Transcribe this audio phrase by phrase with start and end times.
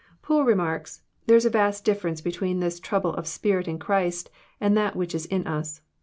[0.23, 4.75] Poole remarks:'* There is a vast difference between this trouble of spirit in Christ, and
[4.75, 5.81] that which is in us.